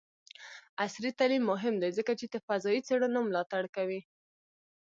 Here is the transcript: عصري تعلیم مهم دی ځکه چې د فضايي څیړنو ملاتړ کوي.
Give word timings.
عصري 0.83 1.11
تعلیم 1.19 1.43
مهم 1.51 1.75
دی 1.81 1.89
ځکه 1.97 2.11
چې 2.19 2.25
د 2.29 2.35
فضايي 2.47 2.81
څیړنو 2.87 3.19
ملاتړ 3.27 3.63
کوي. 3.75 4.01